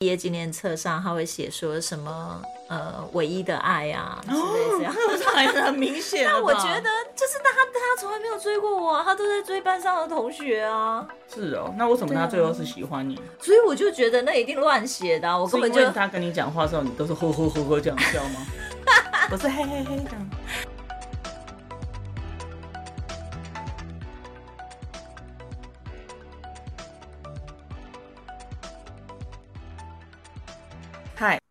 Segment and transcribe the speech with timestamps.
[0.00, 4.94] 毕业纪念册上他会写说什么呃唯一的爱啊之类这样，
[5.34, 6.24] 还是很明显。
[6.24, 11.06] 那我觉得就是他他从来没有追过我，他都在追班上的同学啊。
[11.30, 13.20] 是哦，那为什么他最后是喜欢你？
[13.38, 18.46] 所以我就觉得那一定乱写的，我根本就他跟你讲话的时候，你都是呵呵呵呵这样笑吗？
[19.28, 20.30] 不是嘿嘿嘿这样。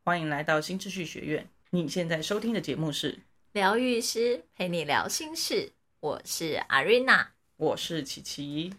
[0.09, 1.47] 欢迎来到新秩序学院。
[1.69, 3.19] 你现在收听的节目是
[3.51, 8.73] 疗愈师陪你聊心事，我是阿瑞娜，我是琪琪。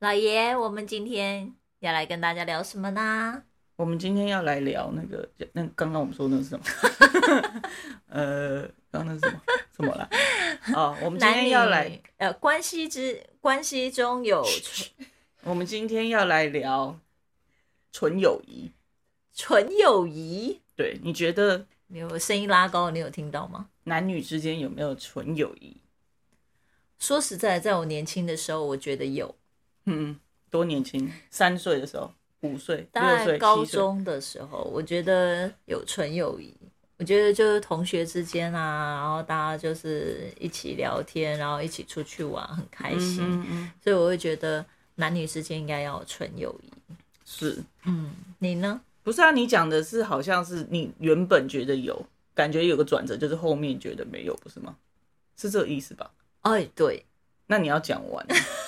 [0.00, 3.44] 老爷，我们今天要来跟大家聊什么呢？
[3.76, 6.64] 我们今天要来聊那个，那刚刚我们说那是什么？
[8.10, 9.40] 呃，刚刚那是什么？
[9.76, 10.10] 什么了？
[10.74, 14.44] 哦，我们今天要来呃，关系之关系中有，
[15.44, 16.98] 我们今天要来聊
[17.92, 18.72] 纯友谊。
[19.34, 21.66] 纯友谊，对，你觉得？
[21.88, 23.68] 你有声音拉高，你有听到吗？
[23.84, 25.76] 男女之间有没有纯友谊？
[26.98, 29.34] 说实在，在我年轻的时候，我觉得有。
[29.84, 31.12] 嗯，多年轻？
[31.28, 32.10] 三岁的时候，
[32.40, 36.56] 五岁、大概、高中的时候，我觉得有纯友谊。
[36.96, 43.18] 我觉得就是同学之间啊，然后大家就是一起聊天，然后一起出去玩，很开心。
[43.20, 43.72] 嗯嗯。
[43.82, 46.72] 所以我会觉得男女之间应该要有纯友谊。
[47.26, 47.62] 是。
[47.84, 48.80] 嗯，你呢？
[49.02, 54.76] 不是啊，你讲的是好像是你原本觉得有，感觉有个转折，就是后面觉得没有，不是吗？
[55.36, 56.10] 是这个意思吧？
[56.42, 57.04] 哎，对。
[57.46, 58.24] 那你要讲完，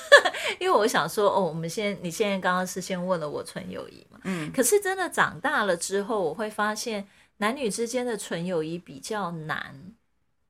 [0.60, 4.18] 因为我想说，哦，我们现你现在刚刚是先问了我纯友谊嘛？
[4.24, 4.50] 嗯。
[4.52, 7.06] 可是真的长大了之后，我会发现
[7.38, 9.94] 男女之间的纯友谊比较难。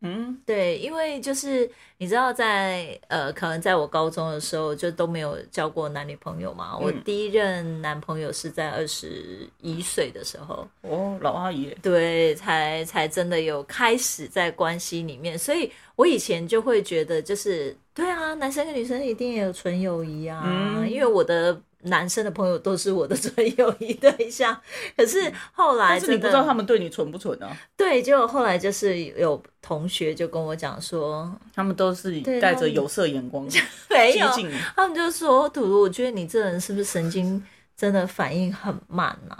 [0.06, 6.76] 嗯，对，因为就是你知道，在呃，可能在我高中的时候就都没有交过男女朋友嘛。
[6.76, 15.38] 我第一任男朋友是在二十一岁的时候，哦，老阿姨，对，才才真的有开始在关系里面。
[15.38, 21.58] 所以我以前就会觉得，就是对啊，男生跟女生一定也有纯友谊啊，因为我的。
[21.86, 24.58] 男生的朋友都是我的 纯友谊对象，
[24.96, 27.54] 可是后来，但是你不知道他们对你纯不纯啊？
[27.76, 33.46] 对，就后来就是有同学就跟我讲说，他们都是带着有色眼光，
[33.90, 34.26] 没有，
[34.74, 37.44] 他们就说图图，我觉得你这人是不是神经
[37.76, 39.36] 真的反应很慢呐？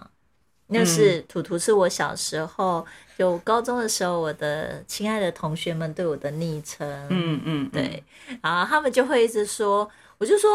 [0.69, 2.85] 那是图图是我小时候
[3.19, 8.03] 就高中的时候，我的亲爱的同学们对我的昵称，嗯嗯，对，
[8.43, 10.51] 然后他们就会一直说，我就说。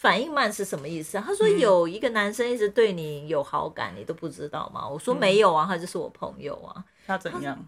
[0.00, 1.24] 反应慢是什么意思啊？
[1.26, 4.88] 他说有一个男生一直对你有好感，你都不知道吗？
[4.88, 6.82] 我说没有啊，他就是我朋友啊。
[7.06, 7.62] 他怎样？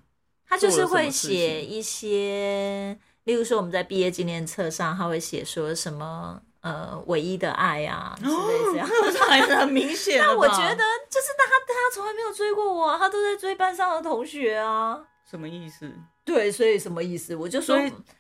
[0.49, 8.33] 他就是会写一些，例如说我们在毕业纪念册上，他会写说什么呃唯一的爱啊之类
[8.73, 8.89] 这样，
[9.29, 10.19] 还是很明显。
[10.25, 14.99] 但我觉得就是他他从来没有追过我，他都在追班上的同学啊。
[15.31, 15.93] 什么意思？
[16.25, 17.37] 对，所以什么意思？
[17.37, 17.79] 我就说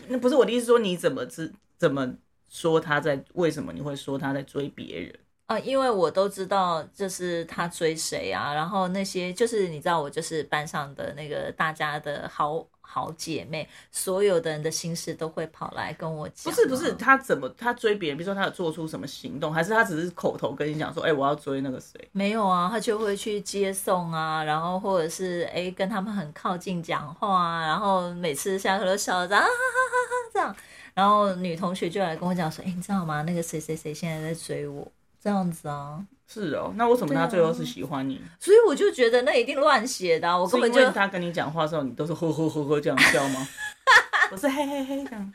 [0.08, 2.14] 那不是我的意思，说你怎么知怎么？
[2.54, 5.58] 说他在为什么你会说他在追别人啊？
[5.60, 8.52] 因为我都知道，就是他追谁啊。
[8.52, 16.52] 然后那些就是你知道，我就是班上的那个大家的好好姐妹，所有的人的心事都会跑来跟我讲。
[16.52, 18.18] 不是不是，他怎么他追别人？
[18.18, 21.98] 比如说他有做出什么行动，还是他只是口头跟你讲说，哎，我要追那个谁？
[22.12, 30.56] 没有啊，他就会去接送啊，然后或者是哎跟他们很靠近讲话啊，然后每次下课都笑着啊哈哈哈哈这样。
[30.94, 33.22] 然后女同学就来跟我讲说：“哎，你知道吗？
[33.22, 34.86] 那个谁谁谁现在在追我，
[35.22, 38.18] 这样子啊。”是哦，那为什么他最后是喜欢你？
[38.40, 40.40] 所以我就觉得那一定乱写的。
[40.40, 43.46] 我根本就他跟你讲话的时候，你都是呵呵呵呵这样笑吗？
[44.32, 45.32] 我是嘿嘿嘿这样。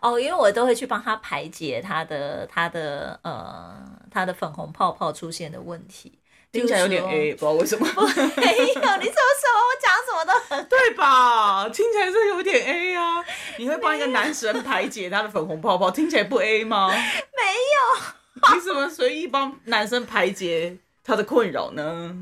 [0.00, 3.74] 哦，因为我都会去帮他排解他的他的呃
[4.08, 6.16] 他的粉红泡泡出现的问题。
[6.52, 7.84] 听起来有点 A，不知道为什么。
[7.90, 9.58] 没有，你说什么？
[9.66, 11.68] 我讲什么都很 对吧？
[11.70, 13.24] 听起来是有点 A 啊。
[13.58, 16.88] 你会帮一个男神排解他的粉红泡泡，听起来不 A 吗？
[16.88, 18.25] 没有。
[18.54, 22.16] 你怎么随意帮男生排解他的困扰呢？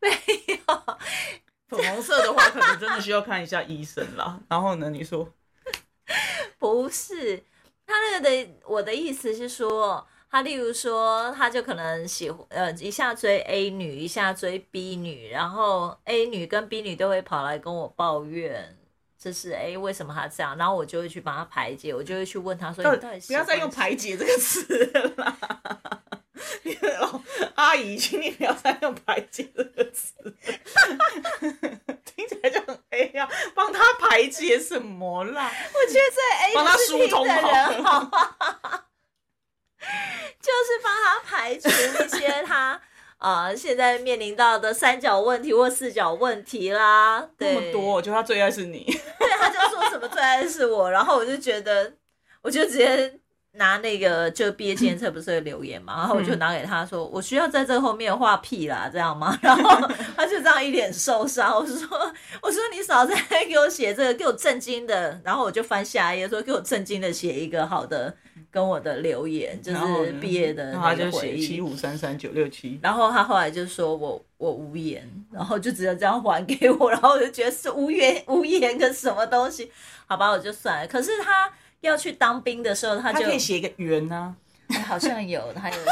[0.00, 0.10] 没
[0.46, 0.98] 有。
[1.68, 4.40] 粉红色的话，可能真的需要看一下医生啦。
[4.48, 4.90] 然后呢？
[4.90, 5.28] 你说？
[6.58, 7.42] 不是，
[7.86, 10.06] 他那个的，我的意思是说。
[10.30, 18.76] 他例如说，他就可能喜欢呃一下追 A 女，一下追 B 女，然后 A 女跟 B 女都会跑来跟我抱怨，
[19.24, 24.84] 这是 A 为什么他这样，然后我就会去帮他排解，我就会去问他说，你到底不要再用排解这个词
[25.16, 25.38] 了，
[27.56, 30.12] 阿姨，请你不要再用排解这个词，
[32.04, 35.50] 听起来就很 A 呀，帮他排解什么啦？
[35.72, 37.26] 我觉得这 A 帮他疏通
[37.82, 38.10] 好。
[40.44, 42.78] 就是帮他排除一些他
[43.24, 47.26] 啊、现在面临到的三角问题或四角问题啦。
[47.38, 48.84] 对，那么多，我觉得他最爱是你。
[49.18, 51.90] 对，他就说什么最爱是我，然后我就觉得，
[52.42, 53.18] 我就直接
[53.52, 59.34] 拿那个就毕业纪念册不是有留言嘛，然后我就拿给他说，我需要在这后面画屁啦，这样吗？
[59.40, 62.12] 然后他就这样一脸受伤，我说
[62.42, 63.16] 我说你少在
[63.48, 68.14] 给我写这个，给我震惊的，然后我就翻下一页说给我震惊的写一个好的
[68.54, 71.60] 跟我的留言，就是毕业的他那个回就写七忆。
[71.60, 72.78] 五三三九六七。
[72.80, 79.68] 然后他后来就说我我无言，然后就只有这样还给我， 然后我就觉得是无言无言跟什么东西，
[80.06, 80.86] 好吧，我就算了。
[80.86, 84.32] 可是他要去当兵的时候，他可以写一个圆啊，
[84.68, 85.82] 哎好像有，他有写，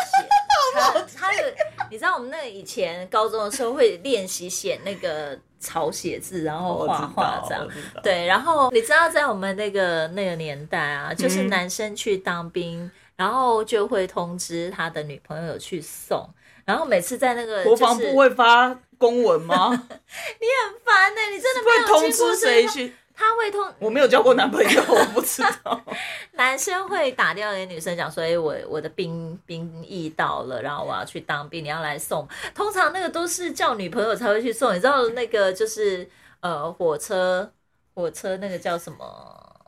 [0.78, 1.42] 他他有，
[1.90, 7.68] 你知道我们那个以前高中的时候会练习写那个草写字，然后画画道，这样。
[8.02, 16.28] 对，然后你知道，在我们那个那个年代啊，就是嗯男生去当兵，然后就会通知他的女朋友去送，
[16.64, 19.68] 然后每次在那个国防部会发公文吗？
[19.70, 22.68] 你很烦呢、你真的没有会通知经过这个？
[22.68, 22.94] 谁去？
[23.14, 25.80] 他会通我没有交过男朋友，我不知道。
[26.32, 32.28] 男生会打电话给女生讲说，哎、我我的兵兵役到了，然后我要去当兵，你要来送。
[32.54, 36.08] 通常那个都是叫女朋友才会去送，你知道那个就是
[36.40, 37.52] 呃火车
[37.94, 39.60] 火车那个叫什么？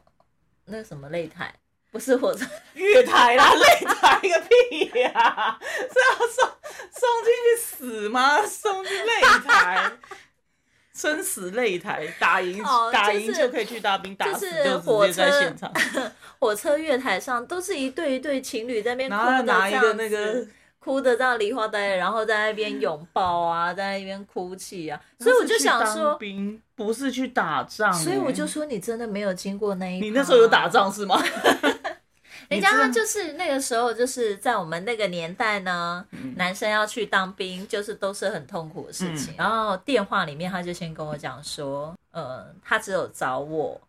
[0.66, 1.54] 那个什么擂台？
[1.92, 6.48] 不是火车，月台啦，擂台个屁呀、 是要送
[6.90, 8.44] 送进去死吗？
[8.44, 9.92] 送进擂台，
[10.94, 15.72] 生死擂台，打赢、哦打就是赢就可以去当兵，打死就是火直接在车现场，
[16.38, 20.50] 火车月台上都是一对一对情侣在那边哭的拿一个这样那个子。
[20.78, 31.18] 哭的这样梨花带，然后在那边拥抱啊，在那边哭泣啊，所以我就想说，兵不是去打仗、所以我就欸说你真的没有经过那一，你那时候有打，仗是吗？
[32.48, 39.34] 人家就是那个时候就是在我们那个年代呢，嗯男生要去当兵，就是都是很痛苦的事情。
[39.34, 43.80] 嗯然后电话里面他就先跟我讲说，呃，他只有找我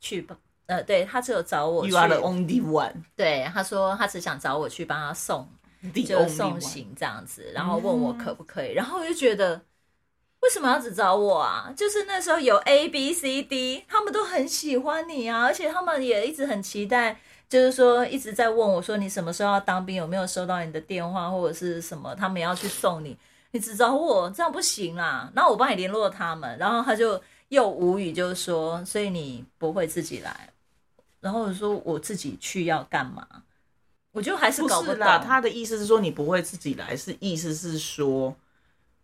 [0.00, 0.26] 去，
[0.66, 5.48] 呃，对他只有找我去 You，are the only one，对，他说他只想找我去帮他送
[6.06, 6.60] 就送。
[6.60, 9.60] 行这样子，然后问我可不可以，然后我就觉得
[10.40, 11.72] 为什么要只找我啊？
[11.76, 17.20] 就是那时候有 A B C D，他们都很喜欢你啊，而且他们也一直很期待，
[17.52, 23.14] 就是说一直在问我说你什么时候要当兵，有没有收到你的电话或者是什么，他们要去送你，
[23.50, 30.48] 你只找我这样不行啦，那我帮你联络他们，然后他就又无语，就是说，所以你不会自己来，
[31.20, 33.26] 然后我说我自己去要干嘛？
[34.12, 38.34] 我就还是不搞不懂他的意思是说你不会自己来，是意思是说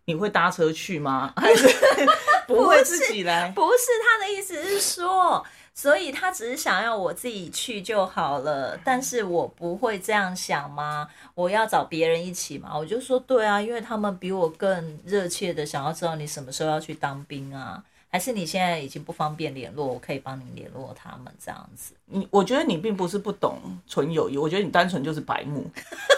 [0.05, 1.33] 你会搭车去吗？
[1.35, 1.67] 还是
[2.47, 3.51] 不会自己来？
[3.51, 5.45] 不是他的意思是说，
[5.79, 11.07] 所以他只是想要我自己去就好了，但是我不会这样想吗？
[11.33, 12.77] 我要找别人一起嘛？
[12.77, 21.93] 我就说对啊，因为他们比我更热切的想要知道你什么时候要去当兵啊，还是你现在已经不方便联络，我可以帮你联络他们这样子。
[22.07, 25.65] 你我觉得你并不是不懂纯友谊，我觉得你单纯就是白目。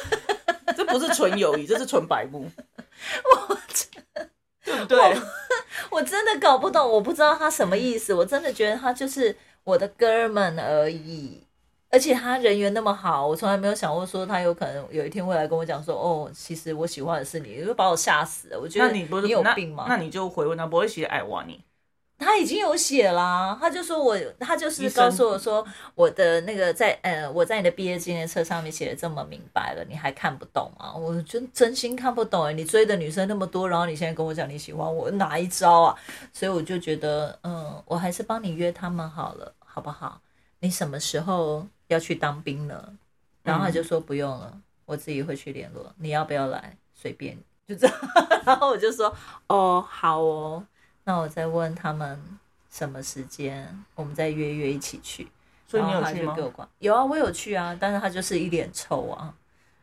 [0.76, 2.50] 这不是纯友谊，这是纯白目。
[3.30, 3.58] 我
[4.66, 5.18] 对不对？
[5.90, 11.44] 我真的搞不懂，我不知道他什么意思，我真的觉得他就是我的哥们而已。
[11.94, 18.58] 而且他人缘那么好，我从来没有想过说他有可能有一天会来跟我讲说，哦，其实我喜欢的是你，就把我吓死了。
[18.58, 19.88] 我觉得那你不是你有病吗？
[19.90, 21.62] 那你就回问他，不会写爱我你。
[22.22, 30.94] 他已经有写啦，他就说我，他就是告诉我说，我的那个在呃，我在你的毕业纪念册上面写的这么明白了，你还看不懂吗？
[30.96, 35.98] 我真真心看不懂哎，你追的女生那么多，然后你现在跟我讲你喜欢我，哪一招啊？
[36.32, 40.22] 所以我就觉得，嗯，我还是帮你约他们好了，好不好？
[40.60, 42.94] 你什么时候要去当兵呢？
[43.44, 46.78] 然后他就说不用了，我自己会去联络，你要不要来？
[46.94, 47.36] 随便，
[47.68, 47.96] 就这样。
[48.46, 49.12] 然后我就说，
[49.48, 50.64] 哦，好哦。
[51.12, 52.18] 那我再问他们
[52.72, 55.28] 什么时间，我们再约约一起去。
[55.68, 56.34] 所以你有去吗
[56.80, 59.34] 有啊，我有去啊，但是他就是一脸臭啊。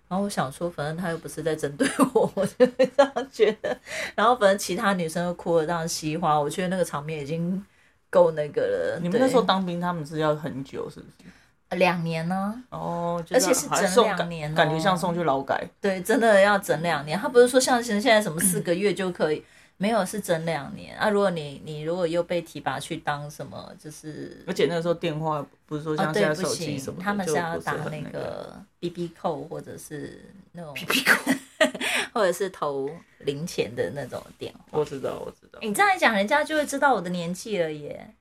[0.08, 3.76] 然后我想说，反正他又不是在针对我， 我就会这样觉得。
[4.14, 7.62] 然后反正其他女生都哭得这样稀花，我觉得那个场面已经
[8.08, 8.98] 够那个了。
[9.02, 11.76] 你们那时候对当兵，他们是要很久，是不是？
[11.76, 15.68] 两年呢、哦，就而且是整两年哦感觉像送去劳改。
[15.78, 17.18] 对，真的要整两年。
[17.18, 19.44] 他不是说像现现在什么四个月就可以，
[19.78, 21.08] 没有是整两年啊。
[21.08, 30.74] 如果你你如果又被提拔去当什么，就是而且那个时候电话不是说哦像现在手机什么，他们是要打那个 BB 扣或者是那种
[31.06, 31.32] 扣，
[32.12, 34.60] 或者是投零钱的那种电话。
[34.72, 38.14] 我知道，我知道，你这样一讲，人家就会知道我的年纪了耶。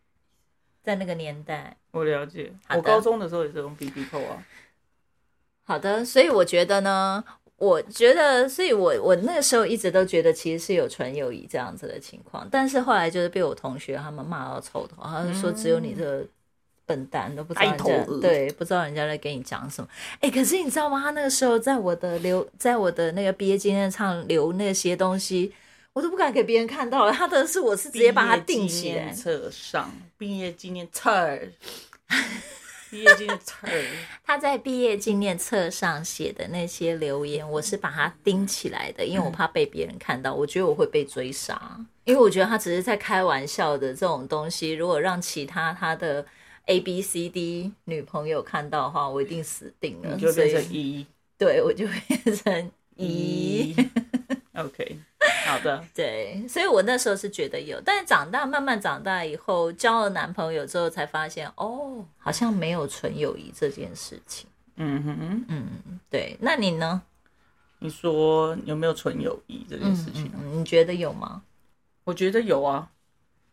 [0.83, 2.49] 在那个年代，我了解。
[2.69, 4.41] 我高中的时候也是用 BB 扣啊。
[5.65, 7.21] 好的，所以我觉得呢，
[7.57, 16.23] 我觉得，所以我我那个时候一直都觉得其实是有纯友谊这样子的情况，但是后来就是被我同学他们骂到臭头，他就说只有你这个
[16.85, 19.89] 笨蛋都不知道人家鹅对不知道人家在跟你讲什么。
[20.21, 21.01] 哎、可是你知道吗？
[21.01, 25.51] 他那个时候在我的留在我的那个毕业纪念册留那些东西，
[25.93, 27.11] 我都不敢给别人看到了。
[27.11, 31.39] 他的是我是直接把它订起来毕业纪念，册上，毕业纪念册，
[32.89, 33.67] 毕业纪念册，
[34.25, 41.79] 他在毕业纪念册上写的那些留言，我是把它钉起来的，因为我怕被别人看到，我觉得我会被追杀。
[42.05, 46.25] 因为我觉得他只是在开玩笑的这种东西，如果让其他他的
[46.65, 50.15] A B C D 女朋友看到的话，我一定死定了。
[50.15, 51.05] 你就变成一
[51.37, 53.75] 对我就会变成一。
[54.57, 54.99] OK，
[55.45, 64.49] 好的， 对，所以我那时候是觉得有，但是长大慢慢长大以后，交了男朋友之后才发现，哦，好像没有纯友谊这件事情。
[64.77, 67.01] 嗯哼，嗯，对，那你呢？
[67.79, 70.25] 你说有没有纯友谊这件嗯事情？
[70.33, 71.43] 嗯嗯，你觉得有吗？
[72.03, 72.89] 我觉得有啊，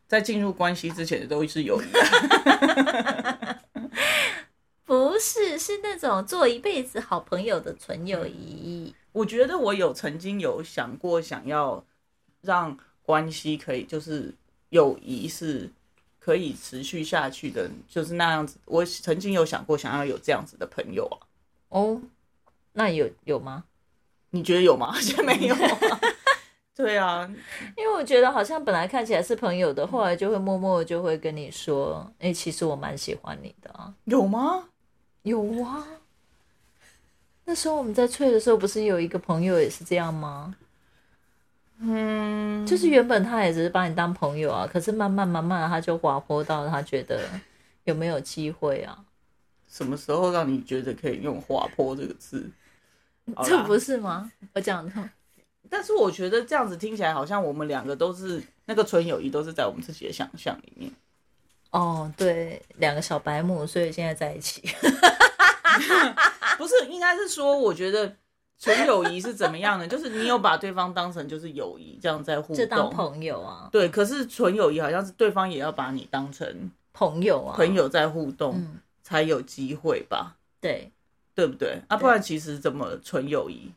[0.09, 3.61] 在进入关系之前的都是友谊啊。
[4.87, 8.95] 不是，是那种做一辈子好朋友的纯友谊。
[9.15, 11.85] 我觉得我有曾经有想过，想要
[12.43, 14.35] 让关系可以就是
[14.71, 15.71] 友谊是
[16.19, 18.59] 可以持续下去的，就是那样子。
[18.65, 21.17] 我曾经有想过想要有这样子的朋友啊，
[21.69, 22.03] 哦，
[22.73, 23.65] 那有有吗？
[24.31, 24.91] 你觉得有吗？
[24.93, 26.01] 好像没有啊。
[26.75, 27.33] 对啊，
[27.77, 33.95] 因为我觉得好像本来看起来是朋友的，后来就会默默地就会跟你说，哎、其实我蛮喜欢你的啊。
[34.07, 34.71] 有吗？
[35.23, 35.87] 有啊，
[37.45, 40.55] 那时候我们在吹的时候，不是有一个朋友也是这样吗？
[41.79, 47.29] 嗯，就是原本他也只是把你当朋友啊，可是慢慢慢慢他就滑坡到他觉得
[47.85, 49.05] 有没有机会啊？
[49.69, 52.49] 什么时候让你觉得可以用“滑坡”这个字？
[53.45, 54.31] 这不是吗？
[54.53, 55.11] 我讲的
[55.69, 60.93] 但是我觉得这样子听起来好像我们两个都是那个纯友谊，都是在我们自己的想象里面。
[61.71, 64.63] 哦，对，两个小白目，所以现在在一起。
[66.57, 68.15] 不是，应该是说，我觉得
[68.59, 69.87] 纯友谊是怎么样呢？
[69.87, 72.91] 就是你有把对方当成就是友谊这样在互就当动。
[72.91, 80.37] 朋友啊，对，可是纯友谊好像是对方也要把你当成朋友啊，朋友在互动，嗯，才有机会吧？
[80.61, 80.91] 对，
[81.35, 81.83] 对不对？
[81.89, 83.73] 啊，不然其实怎么纯友谊？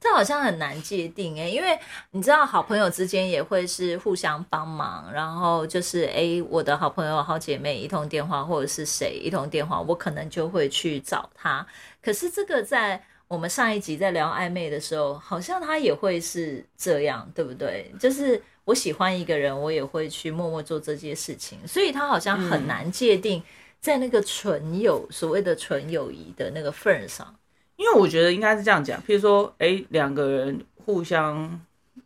[0.00, 1.78] 这好像很难界定哎，因为
[2.10, 11.66] 你知道，好朋友之间也会是互相帮忙，然后就是哎，我的好朋友、好姐妹一通电话，或者是谁一通电话，我可能就会去找他。
[12.04, 17.90] 可是这个在我们上一集在聊暧昧的时候，好像他也会是这样，对不对？
[17.98, 23.42] 就是我喜欢一个人，我也会去默默做这些事情，所以他好像很难界定
[23.80, 27.34] 在那个纯友所谓的纯友谊的那个份上。
[27.76, 31.60] 因为我觉得应该是这样讲，譬如说，哎，两个人互相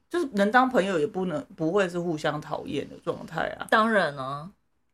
[0.08, 3.66] 就是能当朋友，也不能不会是互相讨厌的状态啊。
[3.68, 4.50] 当然呢、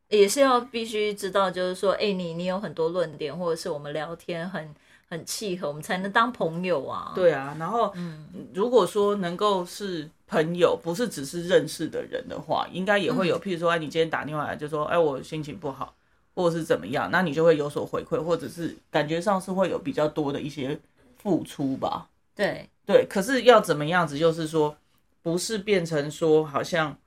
[0.09, 4.69] 也是要必须知道，就是说，哎、你你有很多论点，或者是我们聊天很
[5.07, 15.93] 很契合，我们才能当朋友啊。，对啊，然后嗯，如果说能够是朋友，不是只是认识的人的话，应该也会有，譬如说，哎，你今天打电话来就说，哎，我心情不好，
[16.33, 20.79] 或者是怎么样，那你就会有所回馈，或者是感觉上是会有比较多的一些
[21.17, 22.09] 付出吧。
[22.33, 24.75] 对，对，可是要怎么样子，就是说，
[25.21, 26.97] 不是变成说好像，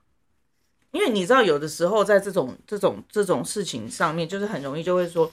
[0.91, 5.31] 因为你知道，有的时候在这种这种这种事情上面，就是很容易就会说，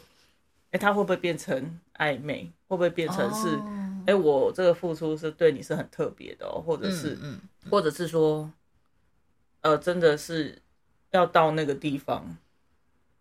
[0.72, 2.52] 哎，他会不会变成暧昧？
[2.68, 3.48] 会不会变成是，
[4.06, 8.50] 哎、哦我这个付出是对你是很特别的哦，或者是，嗯或者是说，
[9.60, 10.60] 呃，真的是
[11.12, 12.36] 要到那个地方，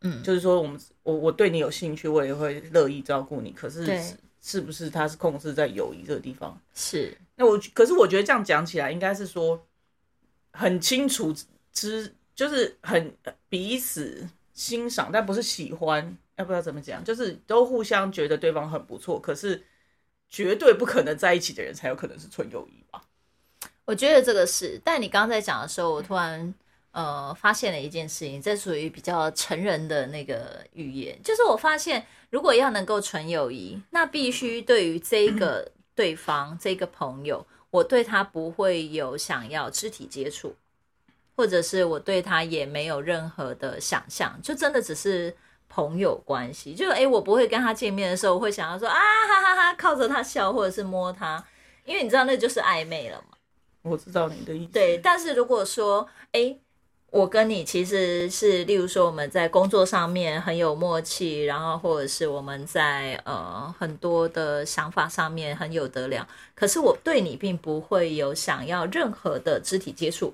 [0.01, 6.60] 嗯，就是说，我们我我对你有兴趣，我也会乐意照顾你，可是是是不是他是控制在友谊这个地方？
[6.74, 9.63] 是，那我可是我觉得这样讲起来，应该是说
[10.51, 11.34] 很清楚
[11.72, 13.15] 知，就是很
[13.48, 17.03] 彼此欣赏，但不是喜欢，要不要怎么讲？
[17.03, 19.63] 就是都互相觉得对方很不错，可是
[20.27, 23.03] 绝对不可能在一起的人才有可能是纯友谊吧？
[23.85, 24.81] 我觉得这个是。
[24.83, 26.51] 但你刚刚在讲的时候，我突然
[26.91, 40.55] 呃发现了一件事情，这属于比较成人的那个语言，就是我发现，如果要能够纯友谊，那必须对于这个 对方、这个朋友，我对他不会有想要肢体接触，
[41.36, 45.36] 或者是我对他也没有任何的想象，就真的只是。
[45.68, 51.44] 朋友关系，就诶，我不会跟他见面的时候，我会想要说啊哈哈哈，靠着他笑，或者是摸他，
[51.84, 53.36] 因为你知道那就是暧昧了嘛。
[53.82, 54.72] 我知道你的意思。
[54.72, 56.56] 对，但是如果说，哎，
[57.12, 70.34] 我跟你其实是，例如说我们在工作上面很有默契，然后或者是我们在呃很多的想法上面很有得聊，可是我对你并不会有想要任何的肢体接触，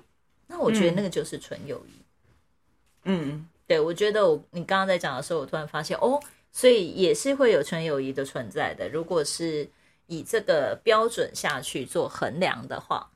[0.52, 2.02] 那我觉得那个就是纯友谊。
[3.04, 6.20] 嗯，对，我觉得我你刚刚在讲的时候，我突然发现哦，
[6.52, 8.86] 所以也是会有纯友谊的存在的。
[8.90, 9.66] 如果是
[10.08, 13.10] 以这个标准下去做衡量的话，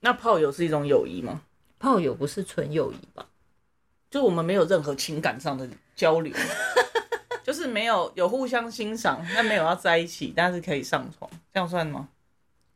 [0.00, 1.42] 那炮友是一种友谊吗？
[1.78, 3.28] 炮友不是纯友谊吧？
[4.10, 6.34] 就我们没有任何情感上的交流，
[7.44, 12.08] 就是没有有互相欣赏，但没有要在一起，但是可以上床，这样算吗？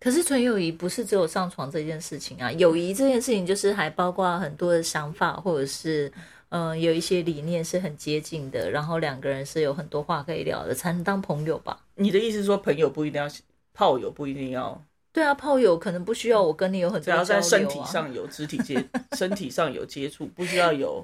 [0.05, 6.13] 可是纯友谊不是只有上床这件事情啊，友谊这件事情就是还包括很多的想法，或者是
[6.51, 11.81] 嗯、呃有一些理念是很接近的，然后两个人是有很多话可以聊的，才能当朋友吧？
[11.95, 13.27] 你的意思是说，朋友不一定要，
[13.73, 18.85] 炮友不一定要，对啊，炮友可能不需要我跟你有很只要多交流、啊、在身体上有肢体接，
[19.17, 21.03] 身体上有接触，不需要有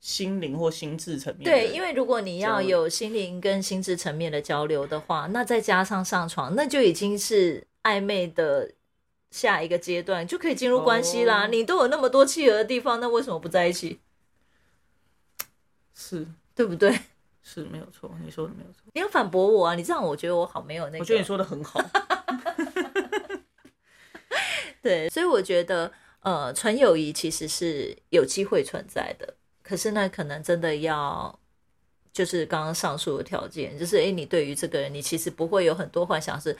[0.00, 1.44] 心灵或心智层面。
[1.44, 8.72] 对，因为如果你要有心灵跟心智层面的交流的话，那再加上上床，那就已经是暧昧的
[9.30, 11.44] 下一个阶段，就可以进入关系啦。
[11.44, 14.00] 哦你都有那么多契合的地方，那为什么不在一起？
[15.94, 16.98] 是对不对？
[17.42, 18.82] 是没有错，你说的没有错。
[18.92, 19.74] 你要反驳我啊！
[19.76, 20.98] 你这样我觉得我好没有那个。
[20.98, 21.80] 我觉得你说的很好。
[24.82, 29.35] 对，所以我觉得呃，纯友谊其实是有机会存在的，
[29.66, 31.36] 可是呢，可能真的要
[32.12, 36.56] 就是刚刚上述的条件，就是诶，你对于这个人，你其实不会有很多幻想是，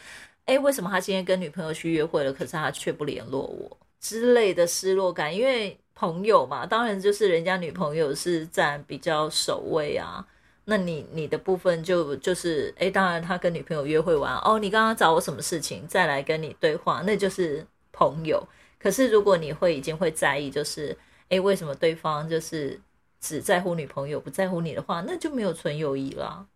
[0.47, 10.27] 诶，为什么他今天跟女朋友去约会了，可是他却不联络我之类的失落感，因为朋友嘛，当然就是人家女朋友是占比较首位啊。
[10.69, 18.45] 那你你的部分就就是，诶，当然他跟女朋友约会完，哦，你刚刚找我什么事情，再来跟你对话，那就是朋友。
[18.81, 20.97] 可是如果你会已经会在意，就是，
[21.29, 22.81] 诶，为什么对方就是
[23.27, 26.47] 只在乎女朋友，不在乎你的话，那就没有纯友谊啦。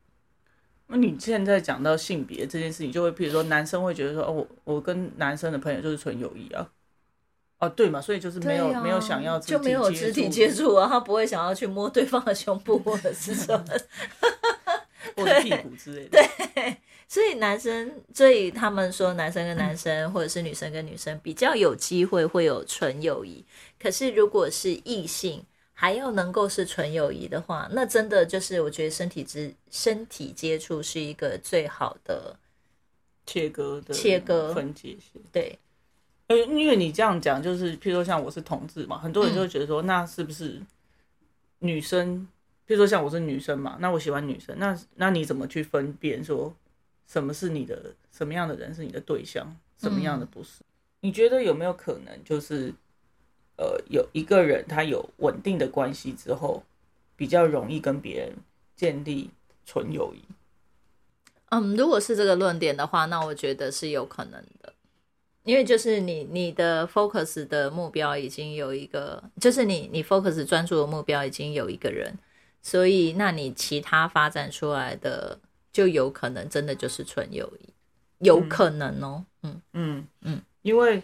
[0.87, 6.71] 那你现在讲到性别这件事情，就会譬如说男生会觉得说，哦，我我跟男生的朋友就是纯友谊啊。
[7.59, 13.64] 哦，对嘛，所以就是没有、啊没有想要就没有肢体接触啊，他不会想要去摸对方的胸部或者是什么。
[15.16, 16.23] 或者屁股之类的。
[16.55, 16.77] 对，
[17.09, 23.44] 所以男生，所以他们说男生跟男生，或者是女生跟女生比较有机会会有纯友谊。
[23.79, 25.44] 可是如果是异性，
[25.81, 32.37] 还要能够是纯友谊的话，那真的就是我觉得身体之身体接触是一个最好的。
[33.25, 35.23] 切割的切割分界线。
[35.33, 35.59] 对，
[36.27, 40.61] 呃，因为你这样讲，就是譬如说像我是同志嘛，很多人就会觉得说，那是不是
[41.61, 42.29] 女生？
[42.69, 46.55] 譬如说像我是女生嘛，那我喜欢女生，那那你怎么去分辨说
[47.07, 50.61] 什么是你的什么样的人是你的对象，什么样的不是？
[51.01, 52.71] 你觉得有没有可能就是
[53.61, 56.62] 呃，有一个人他有稳定的关系之后，
[57.14, 58.33] 比较容易跟别人
[58.75, 59.29] 建立
[59.66, 60.25] 纯友谊？
[61.51, 64.73] 嗯，如果是这个论点的话，那我觉得是有可能的，
[65.42, 72.16] 因为就是你你的 focus 的目标已经有一个，就是你你 focus 专注的目标已经有一个人，
[72.62, 75.38] 所以那你其他发展出来的
[75.70, 77.68] 就有可能真的就是纯友谊，
[78.25, 79.61] 有可能哦，嗯。
[79.75, 80.07] 嗯。
[80.23, 81.03] 嗯，因为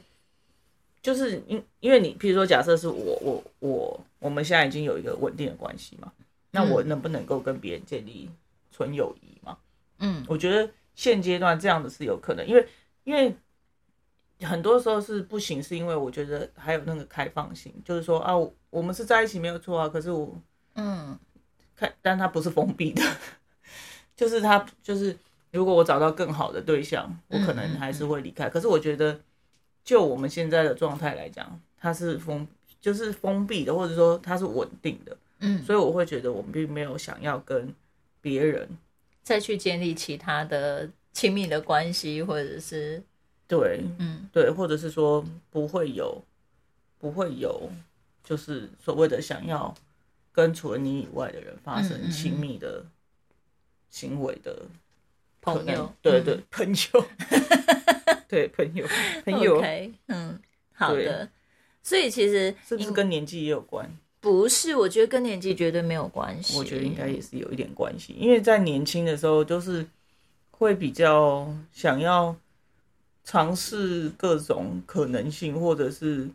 [1.07, 6.13] 就是因因为你，譬如说，假设是我我我我们现在已经有一个稳定的关系嘛，
[6.51, 8.29] 那我能不能够跟别人建立
[8.73, 9.57] 纯友谊嘛？
[10.01, 12.69] 嗯我觉得现阶段这样的是有可能，因为
[13.05, 13.33] 因为
[14.41, 20.37] 很多时候是不行，是因为我觉得还有那个开放性，就是说啊，我我们是在一起没有错啊，可是我
[20.75, 21.17] 嗯
[21.77, 23.03] 看，但它不是封闭的，
[24.17, 25.17] 就是它就是
[25.53, 28.51] 如果我找到更好的对象，我可能还是会离开。
[28.51, 29.21] 可是我觉得，
[29.87, 32.47] 就我们现在的状态来讲，它是封
[32.81, 37.73] 就是封闭的，或者说它是稳定的，嗯，所以我会觉得我们并没有想要跟
[38.21, 38.69] 别人
[39.23, 43.01] 再去建立其他的亲密的关系，或者是
[43.47, 44.29] 对嗯。
[44.33, 46.21] 对，或者是说不会有
[46.99, 47.71] 不会有
[48.25, 49.73] 就是所谓的想要
[50.33, 52.85] 跟除了你以外的人发生嗯亲密的
[53.89, 54.63] 行为的
[55.41, 57.07] 朋友，对对，朋友，
[58.29, 58.87] 对朋友，
[59.25, 59.63] 朋友
[60.09, 60.39] 嗯，
[60.73, 61.29] 好的。
[61.83, 63.89] 所以其实是不是跟年纪也有关？
[64.21, 66.59] 不是，我觉得跟年纪绝对没有关系。
[66.59, 69.87] 我觉得应该也是有一点关系，因为在年轻的时候，就是
[70.51, 72.35] 会比较想要
[73.23, 76.29] 尝试各种可能性，或者是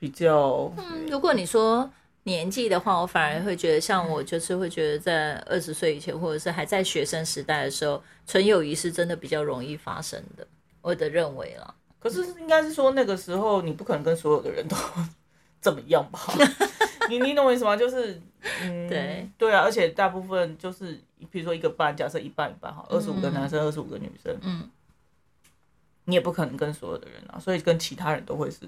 [0.00, 1.88] 比较嗯，如果你说
[2.24, 10.44] 年纪的话，我反而会觉得，像我就是会觉得，在二十岁以前，或者是还在学生时代的时候，纯友谊是真的比较容易发生的。
[10.82, 14.76] 我的认为了，可是应该是说那个时候你不可能跟所有的人都
[15.60, 16.20] 怎么样吧？
[17.08, 17.76] 你你懂我意思吗？
[17.76, 18.20] 就是
[18.62, 20.98] 嗯，对对啊，而且大部分就是
[21.30, 24.70] 比如说一个班，假设一半一半哈，二十五个男生，二十五个女生，嗯，
[26.04, 28.60] 你也不可能跟所有的人啊，所以跟其他人都会是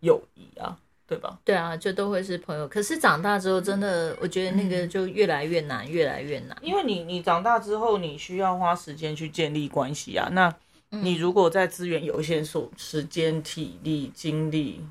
[0.00, 1.38] 友谊啊，对吧？
[1.44, 2.66] 对啊，就都会是朋友。
[2.68, 6.56] 可是长大之后，真的我觉得那个就越来越难，越来越难。
[6.62, 10.28] 因为你你长大之后，你需要花时间去建立关系啊。
[10.32, 10.54] 那
[10.90, 14.84] 你如果在资源有限、所时间、体力、精力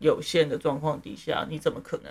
[0.00, 2.10] 有限的状况底下，你怎么可能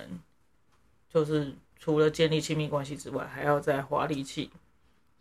[1.13, 4.49] 就是除了建立亲密关系之外，还要再花力气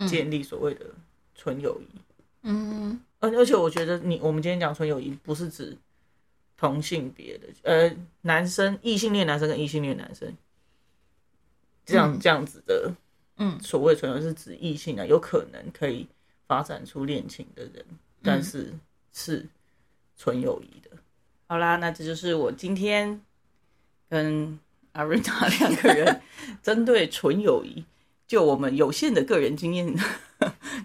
[0.09, 0.87] 建立所谓的
[1.35, 1.99] 纯友谊？
[2.42, 5.77] 嗯，而而且我觉得你我们今天讲纯友谊，不是指
[6.57, 10.33] 同性别的，呃，男生异性恋男生跟异性恋男生
[11.85, 12.95] 这样、这样子的，
[13.38, 13.61] 嗯。
[13.61, 16.07] 所谓纯友谊是指异性啊，有可能可以
[16.47, 17.85] 发展出恋情的人，
[18.23, 18.73] 但是
[19.13, 19.47] 是
[20.17, 20.91] 纯友谊的。
[21.49, 23.21] 好啦，那这就是我今天
[24.09, 24.59] 跟
[24.93, 26.21] 阿瑞达两个人
[26.63, 27.85] 针对纯友谊，
[28.27, 29.95] 就我们有限的个人经验，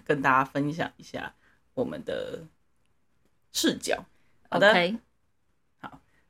[0.04, 1.34] 跟大家分享一下
[1.74, 2.44] 我们的
[3.52, 4.04] 视角。
[4.50, 4.98] 好的 OK，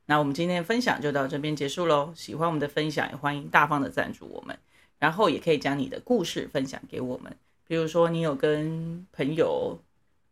[0.05, 2.13] 那我们今天的分享就到这边结束喽。
[2.15, 4.57] 喜欢我们的分享，也欢迎大方的赞助我们，
[4.99, 7.35] 然后也可以将你的故事分享给我们。
[7.67, 9.77] 比如说，你有跟朋友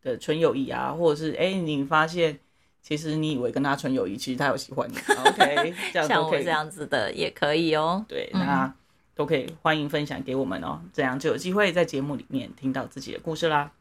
[0.02, 2.40] 的纯友谊啊，或者是哎，你发现
[2.82, 4.96] 其实你以为跟他纯友谊，其实他有喜欢你。
[5.26, 6.50] OK， 像我这。
[6.50, 8.04] 样子的也可以哦。
[8.08, 8.74] 对，那
[9.16, 13.72] 都可以欢迎分享给我们哦，这样就有机会在节目里面听到自己的故事啦。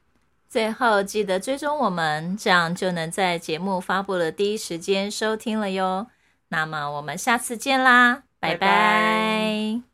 [0.49, 6.09] 最后记得追踪我们，这样就能在节目发布的第一时间收听了哟。
[6.49, 9.90] 那么我们下次见啦，拜拜拜拜